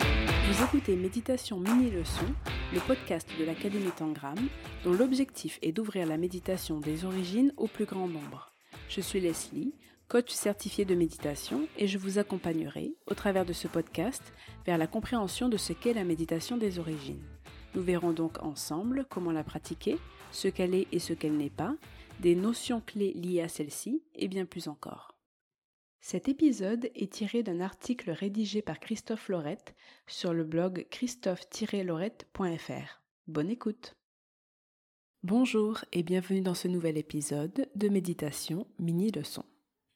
[0.00, 2.26] Vous écoutez Méditation Mini Leçon,
[2.74, 4.36] le podcast de l'Académie Tangram,
[4.84, 8.52] dont l'objectif est d'ouvrir la méditation des origines au plus grand nombre.
[8.88, 9.72] Je suis Leslie,
[10.08, 14.32] coach certifié de méditation, et je vous accompagnerai, au travers de ce podcast,
[14.66, 17.22] vers la compréhension de ce qu'est la méditation des origines.
[17.74, 19.98] Nous verrons donc ensemble comment la pratiquer,
[20.32, 21.74] ce qu'elle est et ce qu'elle n'est pas,
[22.18, 25.09] des notions clés liées à celle-ci, et bien plus encore.
[26.02, 29.74] Cet épisode est tiré d'un article rédigé par Christophe Laurette
[30.06, 33.02] sur le blog christophe-laurette.fr.
[33.28, 33.94] Bonne écoute.
[35.22, 39.44] Bonjour et bienvenue dans ce nouvel épisode de méditation mini leçon.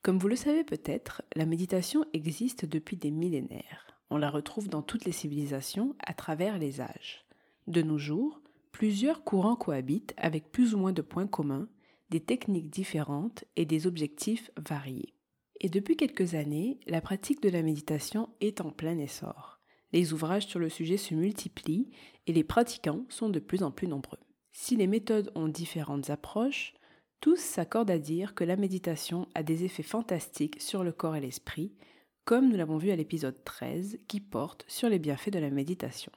[0.02, 3.86] Comme vous le savez peut-être, la méditation existe depuis des millénaires.
[4.10, 7.24] On la retrouve dans toutes les civilisations à travers les âges.
[7.66, 8.42] De nos jours,
[8.72, 11.66] plusieurs courants cohabitent avec plus ou moins de points communs,
[12.10, 15.13] des techniques différentes et des objectifs variés.
[15.60, 19.60] Et depuis quelques années, la pratique de la méditation est en plein essor.
[19.92, 21.90] Les ouvrages sur le sujet se multiplient
[22.26, 24.18] et les pratiquants sont de plus en plus nombreux.
[24.52, 26.74] Si les méthodes ont différentes approches,
[27.20, 31.20] tous s'accordent à dire que la méditation a des effets fantastiques sur le corps et
[31.20, 31.72] l'esprit,
[32.24, 36.12] comme nous l'avons vu à l'épisode 13 qui porte sur les bienfaits de la méditation.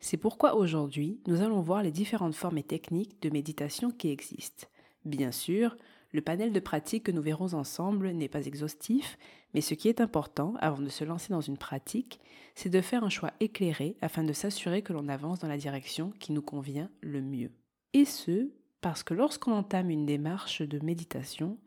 [0.00, 4.66] C'est pourquoi aujourd'hui, nous allons voir les différentes formes et techniques de méditation qui existent.
[5.04, 5.76] Bien sûr,
[6.12, 9.18] le panel de pratiques que nous verrons ensemble n'est pas exhaustif,
[9.54, 12.20] mais ce qui est important avant de se lancer dans une pratique,
[12.54, 16.12] c'est de faire un choix éclairé afin de s'assurer que l'on avance dans la direction
[16.20, 17.50] qui nous convient le mieux.
[17.94, 18.50] Et ce,
[18.82, 21.58] parce que lorsqu'on entame une démarche de méditation,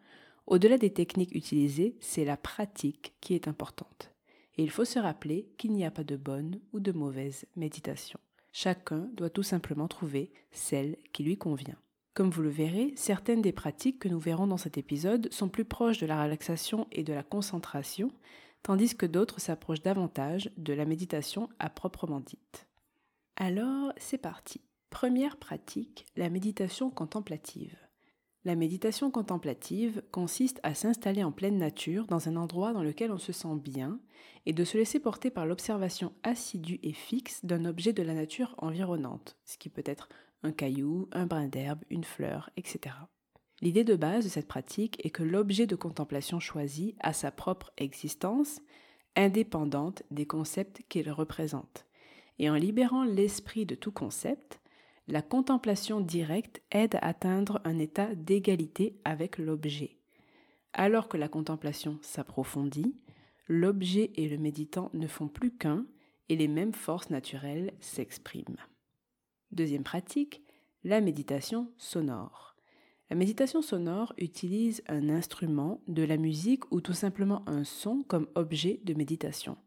[0.45, 4.11] au-delà des techniques utilisées, c'est la pratique qui est importante.
[4.57, 8.19] Et il faut se rappeler qu'il n'y a pas de bonne ou de mauvaise méditation.
[8.51, 11.77] Chacun doit tout simplement trouver celle qui lui convient.
[12.16, 15.66] Comme vous le verrez, certaines des pratiques que nous verrons dans cet épisode sont plus
[15.66, 18.09] proches de la relaxation et de la concentration,
[18.63, 22.67] tandis que d'autres s'approchent davantage de la méditation à proprement dite.
[23.35, 24.61] Alors, c'est parti.
[24.89, 27.75] Première pratique, la méditation contemplative.
[28.45, 33.17] La méditation contemplative consiste à s'installer en pleine nature dans un endroit dans lequel on
[33.17, 34.00] se sent bien
[34.45, 38.56] et de se laisser porter par l'observation assidue et fixe d'un objet de la nature
[38.59, 40.07] environnante, ce qui peut être
[40.45, 42.95] un caillou, un brin d'herbe, une fleur, etc.
[43.61, 47.72] L'idée de base de cette pratique est que l'objet de contemplation choisi a sa propre
[47.78, 48.61] existence,
[49.16, 51.85] indépendante des concepts qu'il représente.
[52.38, 54.59] Et en libérant l'esprit de tout concept,
[55.07, 59.97] la contemplation directe aide à atteindre un état d'égalité avec l'objet.
[60.73, 62.95] Alors que la contemplation s'approfondit,
[63.47, 65.85] l'objet et le méditant ne font plus qu'un
[66.29, 68.57] et les mêmes forces naturelles s'expriment.
[69.55, 70.41] Deuxième pratique,
[70.83, 72.57] la méditation sonore.
[73.09, 78.27] La méditation sonore utilise un instrument, de la musique ou tout simplement un son comme
[78.35, 79.57] objet de méditation.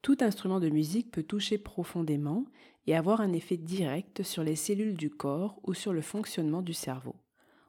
[0.00, 2.46] Tout instrument de musique peut toucher profondément
[2.86, 6.72] et avoir un effet direct sur les cellules du corps ou sur le fonctionnement du
[6.72, 7.16] cerveau.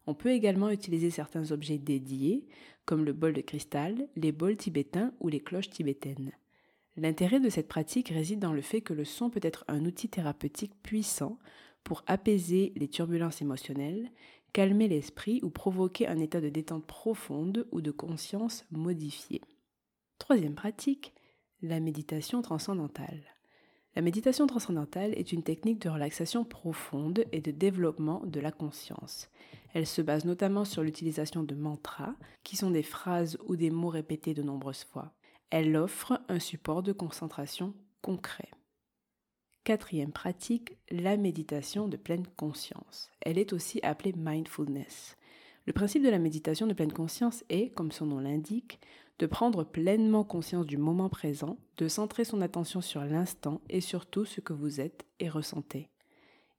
[0.08, 2.48] On peut également utiliser certains objets dédiés,
[2.86, 6.32] comme le bol de cristal, les bols tibétains ou les cloches tibétaines.
[7.02, 10.10] L'intérêt de cette pratique réside dans le fait que le son peut être un outil
[10.10, 11.40] thérapeutique puissant
[11.86, 14.12] pour apaiser les turbulences émotionnelles,
[14.52, 19.40] calmer l'esprit ou provoquer un état de détente profonde ou de conscience modifiée.
[20.18, 21.14] Troisième pratique,
[21.62, 23.24] la méditation transcendantale.
[23.96, 29.30] La méditation transcendantale est une technique de relaxation profonde et de développement de la conscience.
[29.74, 33.88] Elle se base notamment sur l'utilisation de mantras, qui sont des phrases ou des mots
[33.88, 35.14] répétés de nombreuses fois.
[35.52, 37.74] Elle offre un support de concentration
[38.04, 38.50] concret.
[39.64, 43.10] Quatrième pratique, la méditation de pleine conscience.
[43.22, 45.18] Elle est aussi appelée mindfulness.
[45.66, 48.80] Le principe de la méditation de pleine conscience est, comme son nom l'indique,
[49.18, 54.06] de prendre pleinement conscience du moment présent, de centrer son attention sur l'instant et sur
[54.06, 55.90] tout ce que vous êtes et ressentez.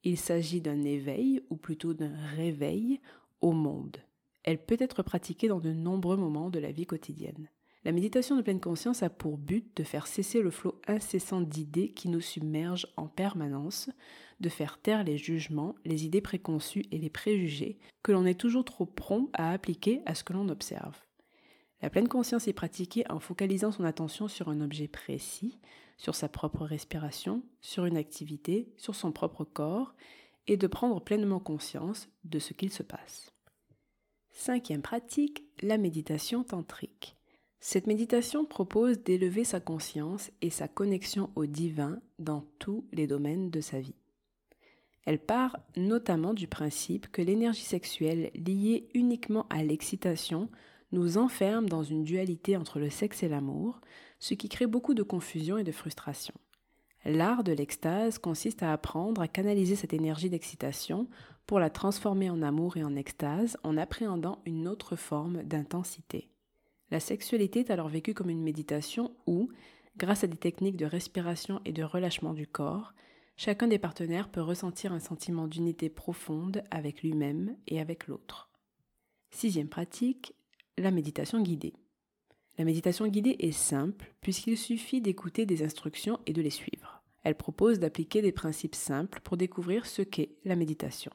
[0.03, 3.01] Il s'agit d'un éveil, ou plutôt d'un réveil,
[3.41, 3.99] au monde.
[4.43, 7.49] Elle peut être pratiquée dans de nombreux moments de la vie quotidienne.
[7.85, 11.89] La méditation de pleine conscience a pour but de faire cesser le flot incessant d'idées
[11.89, 13.89] qui nous submergent en permanence,
[14.41, 18.67] de faire taire les jugements, les idées préconçues et les préjugés que l'on est toujours
[18.67, 21.01] trop prompt à appliquer à ce que l'on observe.
[21.81, 25.59] La pleine conscience est pratiquée en focalisant son attention sur un objet précis,
[25.97, 29.95] sur sa propre respiration, sur une activité, sur son propre corps,
[30.47, 33.33] et de prendre pleinement conscience de ce qu'il se passe.
[34.31, 37.17] Cinquième pratique, la méditation tantrique.
[37.61, 43.51] Cette méditation propose d'élever sa conscience et sa connexion au divin dans tous les domaines
[43.51, 43.95] de sa vie.
[45.05, 50.49] Elle part notamment du principe que l'énergie sexuelle liée uniquement à l'excitation
[50.93, 53.81] nous enferme dans une dualité entre le sexe et l'amour,
[54.19, 56.35] ce qui crée beaucoup de confusion et de frustration.
[57.05, 61.09] L'art de l'extase consiste à apprendre à canaliser cette énergie d'excitation
[61.47, 66.31] pour la transformer en amour et en extase en appréhendant une autre forme d'intensité.
[66.91, 69.51] La sexualité est alors vécue comme une méditation où,
[69.97, 72.95] grâce à des techniques de respiration et de relâchement du corps,
[73.37, 78.51] chacun des partenaires peut ressentir un sentiment d'unité profonde avec lui-même et avec l'autre.
[79.31, 80.35] Sixième pratique,
[80.79, 81.75] la méditation guidée.
[82.59, 87.03] La méditation guidée est simple puisqu'il suffit d'écouter des instructions et de les suivre.
[87.23, 91.13] Elle propose d'appliquer des principes simples pour découvrir ce qu'est la méditation.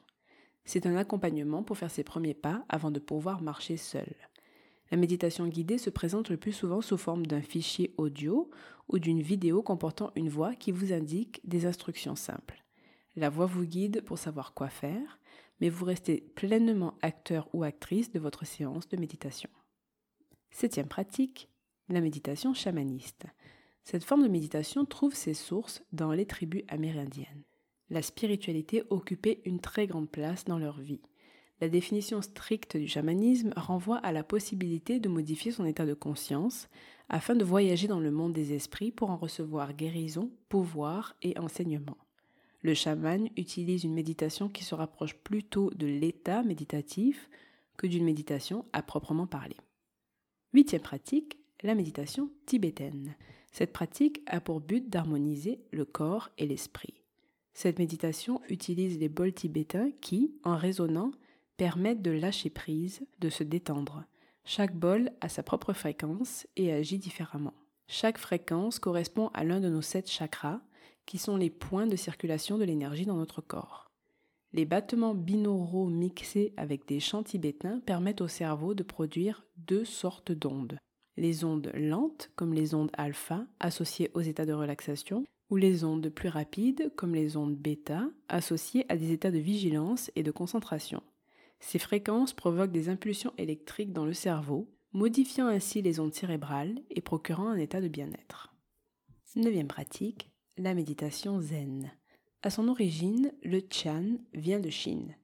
[0.64, 4.14] C'est un accompagnement pour faire ses premiers pas avant de pouvoir marcher seul.
[4.90, 8.50] La méditation guidée se présente le plus souvent sous forme d'un fichier audio
[8.88, 12.62] ou d'une vidéo comportant une voix qui vous indique des instructions simples.
[13.16, 15.18] La voix vous guide pour savoir quoi faire,
[15.60, 19.50] mais vous restez pleinement acteur ou actrice de votre séance de méditation.
[20.50, 21.48] Septième pratique,
[21.88, 23.26] la méditation chamaniste.
[23.82, 27.44] Cette forme de méditation trouve ses sources dans les tribus amérindiennes.
[27.88, 31.02] La spiritualité occupait une très grande place dans leur vie.
[31.60, 36.68] La définition stricte du chamanisme renvoie à la possibilité de modifier son état de conscience
[37.08, 41.96] afin de voyager dans le monde des esprits pour en recevoir guérison, pouvoir et enseignement.
[42.60, 47.30] Le chaman utilise une méditation qui se rapproche plutôt de l'état méditatif
[47.78, 49.56] que d'une méditation à proprement parler.
[50.52, 53.14] Huitième pratique, la méditation tibétaine.
[53.52, 56.94] Cette pratique a pour but d'harmoniser le corps et l'esprit.
[57.54, 61.12] Cette méditation utilise les bols tibétains qui, en résonnant,
[61.56, 64.04] permettent de lâcher prise, de se détendre.
[64.44, 67.54] Chaque bol a sa propre fréquence et agit différemment.
[67.88, 70.60] Chaque fréquence correspond à l'un de nos sept chakras,
[71.04, 73.90] qui sont les points de circulation de l'énergie dans notre corps.
[74.52, 80.32] Les battements binauraux mixés avec des chants tibétains permettent au cerveau de produire deux sortes
[80.32, 80.78] d'ondes.
[81.16, 86.08] Les ondes lentes, comme les ondes alpha, associées aux états de relaxation, ou les ondes
[86.08, 91.02] plus rapides, comme les ondes bêta, associées à des états de vigilance et de concentration.
[91.60, 97.00] Ces fréquences provoquent des impulsions électriques dans le cerveau, modifiant ainsi les ondes cérébrales et
[97.00, 98.54] procurant un état de bien-être.
[99.34, 101.92] Neuvième pratique, la méditation zen.
[102.42, 105.14] À son origine, le Chan vient de Chine.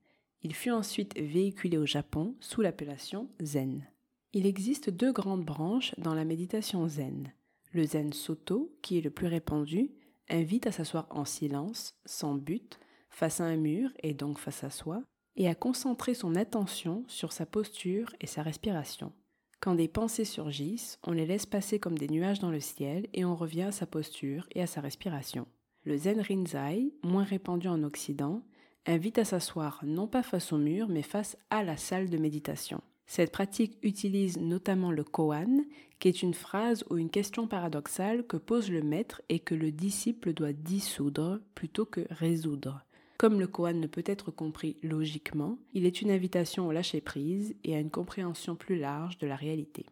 [0.42, 3.86] Il fut ensuite véhiculé au Japon sous l'appellation zen.
[4.32, 7.32] Il existe deux grandes branches dans la méditation zen.
[7.72, 9.92] Le zen soto, qui est le plus répandu,
[10.28, 14.70] invite à s'asseoir en silence, sans but, face à un mur et donc face à
[14.70, 15.02] soi,
[15.36, 19.12] et à concentrer son attention sur sa posture et sa respiration.
[19.60, 23.24] Quand des pensées surgissent, on les laisse passer comme des nuages dans le ciel et
[23.24, 25.46] on revient à sa posture et à sa respiration.
[25.84, 28.42] Le Zen Rinzai, moins répandu en Occident,
[28.86, 32.80] invite à s'asseoir non pas face au mur mais face à la salle de méditation.
[33.06, 35.64] Cette pratique utilise notamment le koan,
[35.98, 39.70] qui est une phrase ou une question paradoxale que pose le maître et que le
[39.70, 42.84] disciple doit dissoudre plutôt que résoudre.
[43.22, 47.76] Comme le koan ne peut être compris logiquement, il est une invitation au lâcher-prise et
[47.76, 49.86] à une compréhension plus large de la réalité.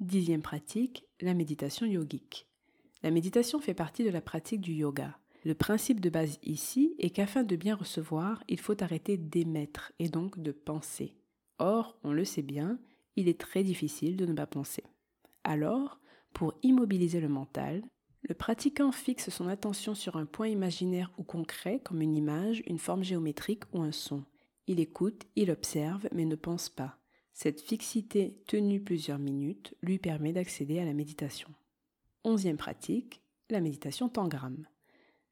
[0.00, 2.46] Dixième pratique, la méditation yogique.
[3.02, 5.18] La méditation fait partie de la pratique du yoga.
[5.46, 10.10] Le principe de base ici est qu'afin de bien recevoir, il faut arrêter d'émettre et
[10.10, 11.14] donc de penser.
[11.58, 12.78] Or, on le sait bien,
[13.16, 14.84] il est très difficile de ne pas penser.
[15.42, 16.00] Alors,
[16.34, 17.82] pour immobiliser le mental,
[18.26, 22.78] le pratiquant fixe son attention sur un point imaginaire ou concret comme une image, une
[22.78, 24.24] forme géométrique ou un son.
[24.66, 26.96] Il écoute, il observe, mais ne pense pas.
[27.34, 31.48] Cette fixité tenue plusieurs minutes lui permet d'accéder à la méditation.
[32.22, 34.66] Onzième pratique, la méditation tangram.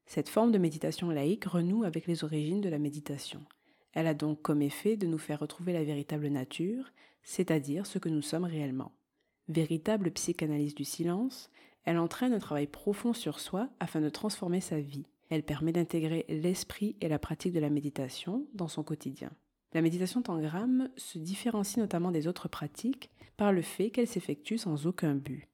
[0.04, 3.40] Cette forme de méditation laïque renoue avec les origines de la méditation.
[3.94, 8.10] Elle a donc comme effet de nous faire retrouver la véritable nature, c'est-à-dire ce que
[8.10, 8.92] nous sommes réellement.
[9.48, 11.50] Véritable psychanalyse du silence,
[11.84, 15.06] elle entraîne un travail profond sur soi afin de transformer sa vie.
[15.30, 19.30] Elle permet d'intégrer l'esprit et la pratique de la méditation dans son quotidien.
[19.72, 24.86] La méditation tangram se différencie notamment des autres pratiques par le fait qu'elle s'effectue sans
[24.86, 25.48] aucun but.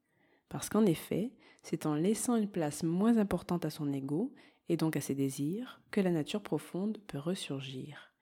[0.48, 1.30] Parce qu'en effet,
[1.62, 4.34] c'est en laissant une place moins importante à son ego
[4.68, 8.12] et donc à ses désirs que la nature profonde peut ressurgir.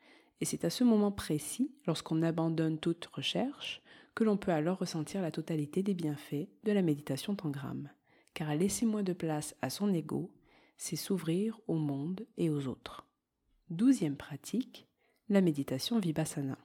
[0.40, 3.82] Et c'est à ce moment précis, lorsqu'on abandonne toute recherche,
[4.14, 7.88] que l'on peut alors ressentir la totalité des bienfaits de la méditation tangram
[8.36, 10.30] car laisser moins de place à son ego,
[10.76, 13.08] c'est s'ouvrir au monde et aux autres.
[13.70, 14.86] Douzième pratique,
[15.30, 16.58] la méditation vipassana.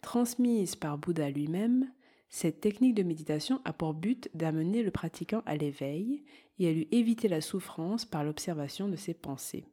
[0.00, 1.92] Transmise par Bouddha lui-même,
[2.30, 6.24] cette technique de méditation a pour but d'amener le pratiquant à l'éveil
[6.58, 9.66] et à lui éviter la souffrance par l'observation de ses pensées.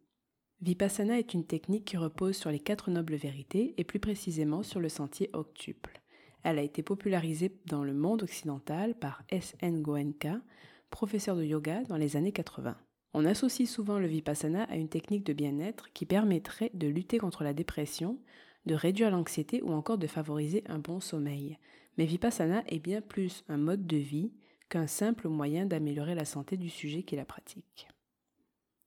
[0.62, 4.82] Vipassana est une technique qui repose sur les quatre nobles vérités et plus précisément sur
[4.82, 6.02] le sentier octuple.
[6.44, 9.82] Elle a été popularisée dans le monde occidental par S.N.
[9.82, 10.42] Goenka,
[10.90, 12.78] professeur de yoga dans les années 80.
[13.14, 17.44] On associe souvent le vipassana à une technique de bien-être qui permettrait de lutter contre
[17.44, 18.20] la dépression,
[18.66, 21.58] de réduire l'anxiété ou encore de favoriser un bon sommeil.
[21.98, 24.32] Mais vipassana est bien plus un mode de vie
[24.70, 27.88] qu'un simple moyen d'améliorer la santé du sujet qui la pratique.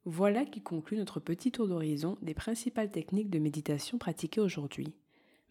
[0.05, 4.95] Voilà qui conclut notre petit tour d'horizon des principales techniques de méditation pratiquées aujourd'hui.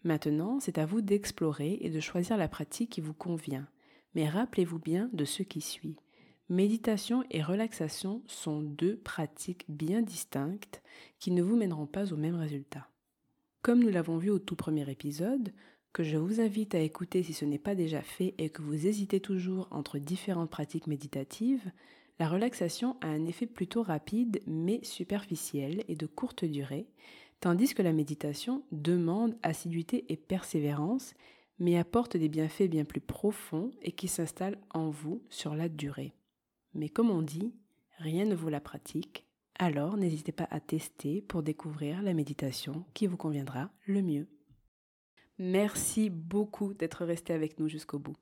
[0.04, 3.66] Maintenant, c'est à vous d'explorer et de choisir la pratique qui vous convient.
[4.14, 5.96] Mais rappelez-vous bien de ce qui suit.
[6.52, 10.82] Méditation et relaxation sont deux pratiques bien distinctes
[11.18, 12.90] qui ne vous mèneront pas au même résultat.
[13.62, 15.54] Comme nous l'avons vu au tout premier épisode,
[15.94, 18.86] que je vous invite à écouter si ce n'est pas déjà fait et que vous
[18.86, 21.72] hésitez toujours entre différentes pratiques méditatives,
[22.18, 26.86] la relaxation a un effet plutôt rapide mais superficiel et de courte durée,
[27.40, 31.14] tandis que la méditation demande assiduité et persévérance,
[31.58, 36.12] mais apporte des bienfaits bien plus profonds et qui s'installent en vous sur la durée.
[36.74, 37.54] Mais comme on dit,
[37.98, 39.26] rien ne vaut la pratique,
[39.58, 44.28] alors n'hésitez pas à tester pour découvrir la méditation qui vous conviendra le mieux.
[45.38, 48.16] Merci beaucoup d'être resté avec nous jusqu'au bout.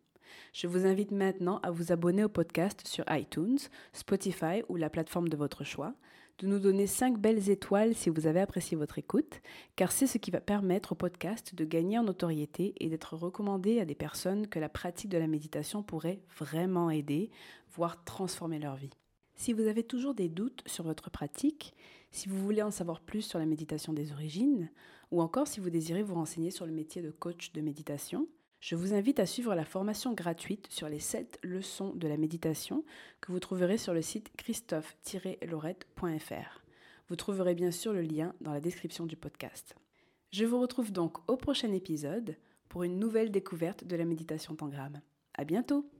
[0.53, 3.59] Je vous invite maintenant à vous abonner au podcast sur iTunes,
[3.93, 5.95] Spotify ou la plateforme de votre choix,
[6.41, 9.43] de nous donner 5 belles étoiles si vous avez apprécié votre écoute,
[9.77, 13.79] car c'est ce qui va permettre au podcast de gagner en notoriété et d'être recommandé
[13.79, 17.31] à des personnes que la pratique de la méditation pourrait vraiment aider,
[17.75, 18.97] voire transformer leur vie.
[19.35, 21.75] Si vous avez toujours des doutes sur votre pratique,
[22.11, 24.71] si vous voulez en savoir plus sur la méditation des origines,
[25.11, 28.29] ou encore si vous désirez vous renseigner sur le métier de coach de méditation,
[28.61, 32.85] je vous invite à suivre la formation gratuite sur les 7 leçons de la méditation
[33.21, 36.63] que vous trouverez sur le site christophe-laurette.fr.
[37.09, 39.75] Vous trouverez bien sûr le lien dans la description du podcast.
[40.31, 42.37] Je vous retrouve donc au prochain épisode
[42.69, 45.01] pour une nouvelle découverte de la méditation tangram.
[45.35, 45.91] À bientôt!